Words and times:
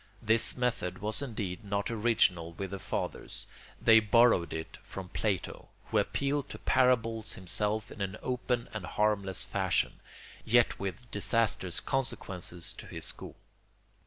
This 0.19 0.57
method 0.57 0.97
was 0.97 1.21
indeed 1.21 1.63
not 1.63 1.91
original 1.91 2.53
with 2.53 2.71
the 2.71 2.79
Fathers; 2.79 3.45
they 3.79 3.99
borrowed 3.99 4.51
it 4.51 4.79
from 4.81 5.09
Plato, 5.09 5.69
who 5.91 5.99
appealed 5.99 6.49
to 6.49 6.57
parables 6.57 7.33
himself 7.33 7.91
in 7.91 8.01
an 8.01 8.17
open 8.23 8.67
and 8.73 8.87
harmless 8.87 9.43
fashion, 9.43 9.99
yet 10.43 10.79
with 10.79 11.11
disastrous 11.11 11.79
consequences 11.79 12.73
to 12.79 12.87
his 12.87 13.05
school. 13.05 13.35